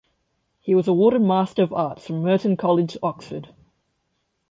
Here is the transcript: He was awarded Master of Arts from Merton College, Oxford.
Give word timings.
He 0.59 0.73
was 0.73 0.87
awarded 0.87 1.21
Master 1.21 1.61
of 1.61 1.71
Arts 1.71 2.07
from 2.07 2.23
Merton 2.23 2.57
College, 2.57 2.97
Oxford. 3.03 3.49